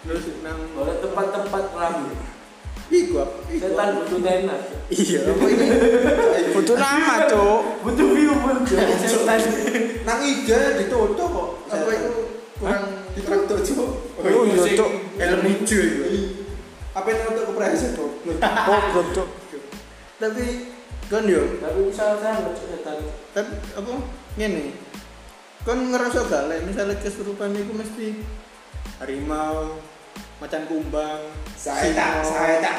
[0.07, 2.15] terus nang Oleh tempat-tempat rame.
[2.89, 4.61] iku apa iku Setan butuh tenar.
[4.87, 5.67] iya apa ini
[6.55, 7.61] Butuh nama, Cuk.
[7.83, 8.87] Butuh view butuh.
[9.03, 9.41] Setan.
[10.07, 12.11] nang ija ditutup kok apa itu
[12.55, 13.79] kurang kurang tujuh
[14.21, 14.91] Oh, iya, Cuk.
[15.17, 16.05] helm hijau itu
[16.91, 18.37] Apa yang untuk kepreset goblok?
[18.39, 19.29] Goblok, Cuk.
[20.17, 20.45] tapi
[21.07, 22.97] kan yo Tapi misalnya saya nggak setan.
[23.31, 23.93] kan apa
[24.35, 24.77] ngene
[25.61, 28.07] kan ngerasa gak lek misalnya kesurupan itu mesti
[28.97, 29.77] harimau
[30.37, 31.21] macan kumbang
[31.53, 32.77] Saya tak, saya tak.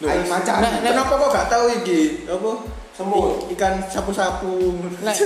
[0.00, 0.58] Ayo macan.
[0.58, 2.50] Nek- nek- kenapa kok gak tahu iki apa
[2.92, 3.48] Semut.
[3.48, 4.52] Ikan sapu-sapu
[5.00, 5.16] Nek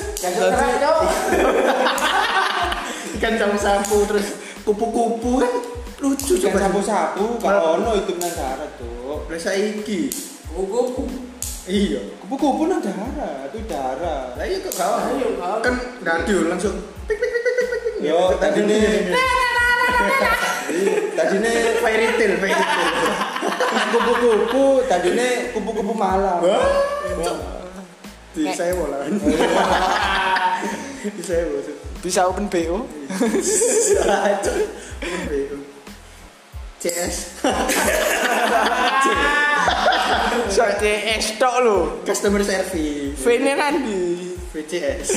[3.16, 4.26] ikan sapu-sapu terus
[4.66, 5.52] kupu-kupu kan
[6.02, 9.22] lucu coba sapu-sapu, kalau ono itu nang darat tuh.
[9.30, 10.10] Lah saiki
[10.50, 11.06] Kuku.
[11.70, 14.34] iya Kupu-kupu nang darat, itu darat.
[14.34, 15.62] lah iya kok gak ono.
[15.62, 16.74] kan radio langsung
[17.06, 19.14] pik pik pik pik pik pik Yo, tadi nih.
[21.14, 21.54] Tadi nih
[21.86, 22.86] fairy tale fairy tale
[23.94, 26.42] kupu-kupu, tadi nih kupu-kupu malam.
[28.36, 29.16] di saya kan
[31.16, 31.75] di saya bola
[32.06, 32.86] bisa open BO.
[36.78, 37.42] CS
[40.46, 41.76] Sok CS tok lho.
[42.06, 44.00] customer service V-ne nanti.
[44.54, 45.08] VCS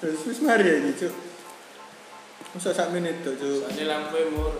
[0.00, 1.08] terus wis mari ya gitu
[2.50, 4.52] masa sak menit tuh cuk Ini lampu mur.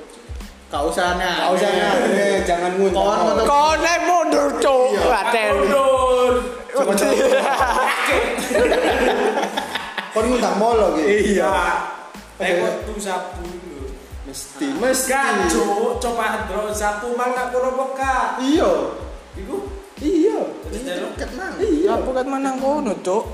[0.68, 2.96] kau sana Kau sana, eh, jangan ngundang.
[2.96, 4.84] Kawan motor- Kau naik mundur, Cuk.
[4.90, 5.02] Iya.
[5.06, 5.52] Laten.
[6.74, 6.74] Mundur.
[10.14, 11.34] Kau ngundang molo gitu.
[11.34, 11.50] iya
[12.38, 13.90] Tengok tuh sapu dulu.
[14.30, 15.10] Mesti, mesti.
[15.10, 18.38] Gak cok, coba dro sapu mang nak kono peka.
[18.38, 18.70] iya
[19.34, 19.66] Iku.
[19.98, 20.38] Iya.
[20.70, 21.12] Terus jaluk.
[21.18, 23.24] ket mang Iya, bukan mana kono, Cuk.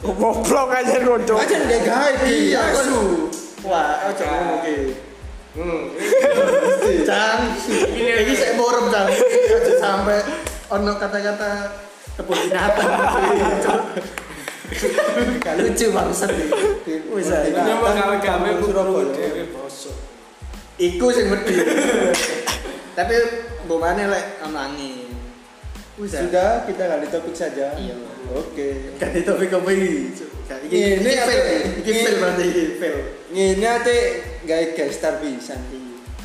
[0.00, 1.36] Goblok aja lu, Cuk.
[1.36, 2.72] aja ndek gawe iya
[3.62, 4.76] wah ojo ngono ki
[5.52, 5.92] Hmm.
[7.04, 7.52] Cang,
[7.92, 9.04] ini saya borem cang.
[9.04, 10.24] Aja sampai
[10.72, 11.76] ono kata-kata
[12.16, 12.88] kebun binatang.
[15.42, 16.30] Gak lucu bangsat.
[17.12, 17.52] Wis ae.
[17.52, 18.50] Ini mau gawe
[19.52, 19.96] bosok.
[20.80, 21.56] Iku sing medhi.
[22.96, 23.14] Tapi
[23.68, 25.12] mbomane lek ono angin.
[26.00, 26.24] Wis ae.
[26.26, 27.76] Sudah, kita gali topik saja.
[27.76, 27.94] Iya.
[28.32, 28.96] Oke.
[28.96, 29.92] Itu topik apa iki?
[30.72, 31.42] Ini fail.
[31.80, 32.96] Iki Ini- fail berarti iki fail.
[33.32, 33.96] Ngene ate
[34.44, 35.80] gawe gestar pisan iki.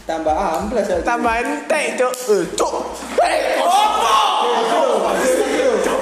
[0.07, 1.03] Tambah amplas aja.
[1.03, 2.15] Tambahin teh, Cuk.
[2.15, 2.75] Eh, Cuk.
[3.19, 4.15] Eh, opo?
[5.83, 5.99] Cuk.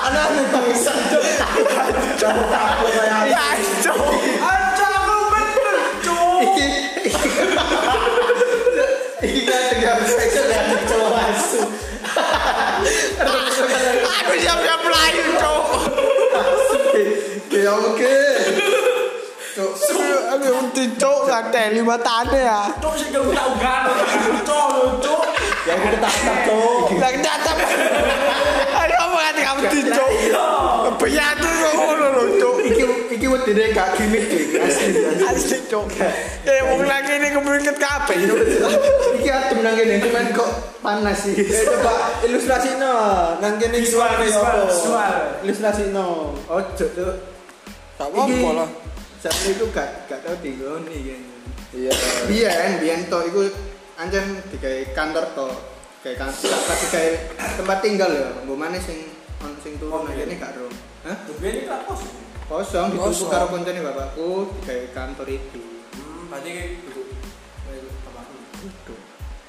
[0.00, 0.98] Ana bangsat.
[3.30, 3.46] Ya,
[3.84, 3.96] Cuk.
[4.40, 6.42] Aja aku bener cok.
[9.20, 11.62] Iki kan tegak spesial ya cowok asu.
[14.00, 15.24] Aku siap-siap melayu.
[17.50, 18.18] Ya oke.
[20.30, 22.72] Aku mesti Cuk, laten lima tane ya.
[22.80, 23.92] Cok sih gak tau gano.
[24.44, 25.19] Cok cok.
[25.60, 26.88] Ya aku ketatap, Cok.
[26.96, 27.56] Lagi datang.
[28.72, 30.10] Ayo apa kan kamu di Cuk.
[30.96, 32.56] Biar tuh ngono lho, Cuk.
[32.64, 34.88] iki iki wedine gak gimmick iki asli
[35.20, 35.56] asli.
[35.68, 35.84] Cuk.
[36.44, 38.40] Eh, wong lagi ini kepingin kabeh, Cuk.
[39.16, 41.92] iki adem nang kene cuman kok panas sih Eh, coba
[42.24, 42.94] ilustrasi no.
[43.36, 44.64] Nang kene Visual, visual.
[45.44, 46.32] Ilustrasi no.
[46.48, 47.12] ojo tuh
[48.00, 48.68] Tak apa lah.
[49.20, 51.20] Sampai itu gak gak tau digoni kan
[51.70, 51.92] Iya.
[52.26, 53.44] biyen biyen to iku
[54.00, 55.46] anjen digawe kantor to
[56.00, 57.10] kayak kantor gak digawe
[57.60, 60.24] tempat tinggal ya mbok maneh sing ono sing turun Oh, aja iya.
[60.24, 60.68] ini gak ro
[61.00, 61.16] Hah?
[61.38, 62.00] Ini tak kos.
[62.44, 63.28] kosong Kosong.
[63.28, 65.60] karo koncone bapakku digawe kantor itu
[65.90, 67.06] Hmm, berarti kayak duduk.
[67.66, 67.82] Kayak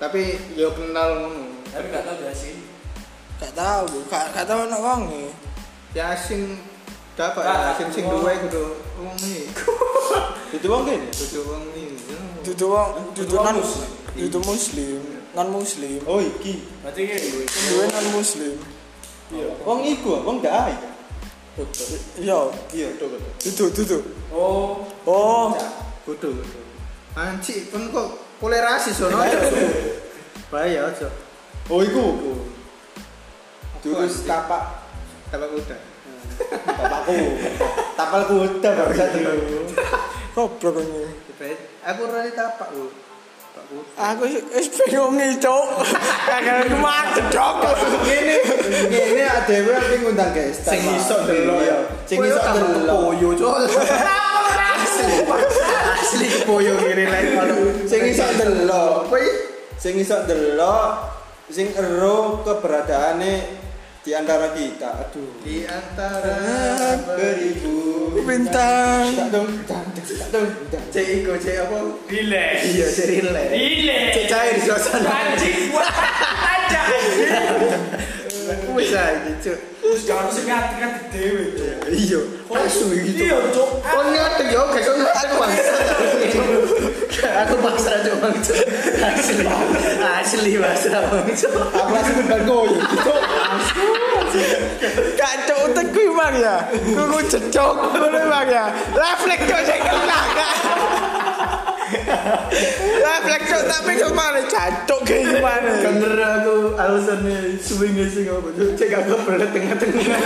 [0.02, 0.22] tapi
[0.58, 2.58] yo kenal ngono Tapi gak tau gak sih.
[3.38, 5.24] Gak tahu, gak gak tahu anak wong e.
[5.94, 6.60] ya sing
[7.14, 8.64] dapat ya sing sing duwe kudu
[8.98, 9.48] wong iki
[10.52, 11.08] Itu wong kene.
[11.08, 11.96] kudu wong iki
[12.42, 13.56] Dudu wong, dudu wong
[14.17, 15.00] non muslim.
[15.32, 16.00] non muslim.
[16.04, 16.60] Oh, iki.
[16.84, 18.56] Berarti kayak Duwe non muslim.
[19.63, 20.76] Wong iku, wong dai.
[22.19, 23.97] Iya, Iya, dudu dudu.
[24.32, 25.52] Oh, Oh,
[26.08, 26.62] kudu kudu
[27.12, 29.36] anci pun kok tolerasi sono aja
[30.47, 31.12] bahaya aja
[31.67, 32.15] Oh, iku.
[33.84, 34.88] Jurus tapak
[35.28, 35.78] tapak kuda
[36.80, 37.15] bapakku.
[38.00, 39.60] Tapal kuda bangsa dulu.
[40.32, 41.04] goblok ini.
[41.84, 43.11] aku ora tapak kuda
[44.00, 45.66] Aku wis bingung Cuk.
[46.28, 47.56] Kagak ke mana, Cuk.
[48.08, 48.38] Ngene,
[48.88, 50.58] ngene adewe aku ngundang guys.
[50.64, 53.16] sing iso delok ya Sing iso delok.
[53.16, 53.56] koyo cok
[56.02, 57.56] Asli kepoyo kiri lek ono
[57.88, 59.12] Sing iso delok.
[59.12, 59.32] Iki?
[59.82, 60.90] Sing iso delok,
[61.50, 63.34] sing ero keberadaane
[64.02, 64.90] di antara kita.
[65.08, 65.30] Aduh.
[65.46, 66.38] Di antara
[67.06, 69.14] beribu Bintang.
[69.18, 69.82] Tak dong, tak
[70.30, 70.50] dong.
[70.94, 71.80] Cek iku cek apa?
[72.10, 72.58] Relax.
[72.70, 73.44] Iya, cek rile.
[73.50, 74.10] Relax.
[74.14, 75.10] Cek cair suasana.
[75.10, 76.82] Anjing buat aja.
[78.82, 79.60] Ae cuk.
[79.82, 81.89] Terus jangan sing ngati-ngati dhewe, Cuk.
[81.89, 82.22] Iya,
[82.54, 83.82] asu iki Iya, cuk.
[83.82, 83.82] Cuk.
[83.82, 85.74] Oh ngerti yo, gak kok aku bangsa.
[87.41, 88.58] Aku bangsa cuk bang cuk.
[89.02, 89.46] Asli.
[89.98, 91.54] Asli bangsa bang cuk.
[91.74, 92.78] Aku langsung bener koyo.
[95.17, 96.56] Gak cok utekku emang ya.
[96.70, 98.70] Kuku cecok ngono emang ya.
[98.94, 100.56] Refleks cok sing kena gak.
[103.06, 105.70] Refleks cok tapi ke mana cacok kayak gimana.
[105.84, 108.70] Bener aku alasannya swing sing apa cuk.
[108.80, 110.04] Cek aku belet tengah-tengah.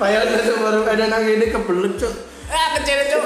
[0.00, 2.14] Padahal cuk baru ada nang ini kebelet cuk.
[2.46, 3.22] Ah kecil cok.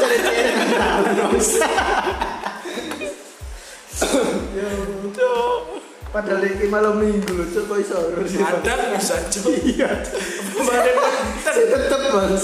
[6.10, 8.42] Padahal ini malam minggu loh, cuk kok iso sih.
[8.42, 9.46] Ada bisa, Cuk.
[9.62, 9.94] Iya.
[10.58, 10.94] Kemarin
[11.46, 12.34] Saya tetep bang,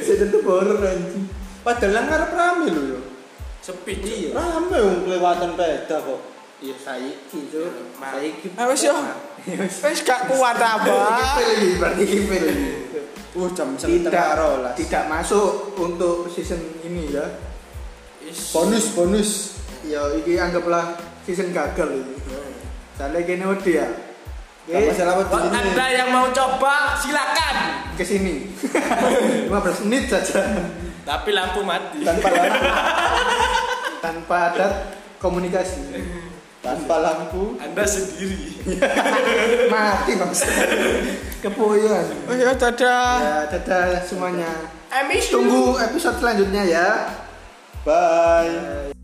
[0.00, 1.43] saya tetep horor anjing.
[1.64, 3.00] Padahal nang ngarep rame lho yo.
[3.64, 3.96] sepi.
[3.96, 4.36] Iya.
[4.36, 6.20] Rame wong kelewatan peda kok.
[6.60, 8.48] Iya saiki cuk, saiki.
[8.54, 8.92] Ah wis yo.
[9.84, 10.96] Wis gak kuat apa.
[11.40, 12.56] Iki berarti iki pilih.
[13.34, 14.14] Uh jam Tidak,
[14.78, 17.26] tidak masuk untuk season ini ya.
[18.22, 19.30] Is- Bonus bonus.
[19.82, 20.94] Ya iki anggaplah
[21.26, 22.14] season gagal ini.
[22.94, 23.88] Soalnya gini wedi ya.
[24.64, 25.98] Masalah Anda ini.
[25.98, 27.56] yang mau coba, silakan.
[27.98, 28.48] ke sini.
[29.52, 30.40] 15 menit saja
[31.04, 32.00] Tapi lampu mati.
[32.00, 32.64] Tanpa lampu,
[34.00, 34.66] tanpa ada
[35.20, 35.80] komunikasi.
[36.64, 37.60] tanpa lampu.
[37.60, 38.64] Anda sendiri.
[39.68, 40.48] Mati bangsa.
[41.44, 42.24] Kepoyoan.
[42.24, 43.12] Oh ya dadah.
[43.20, 44.48] Ya, dadah semuanya.
[44.88, 45.44] I miss you.
[45.44, 46.88] Tunggu episode selanjutnya ya.
[47.84, 48.96] Bye.